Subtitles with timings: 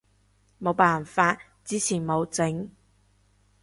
[0.59, 2.71] 冇辦法，之前冇整